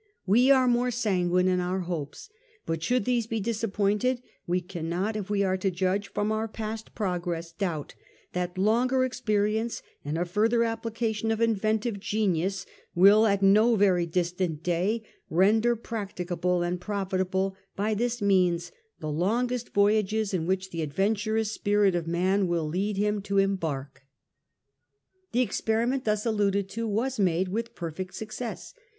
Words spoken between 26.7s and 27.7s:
was made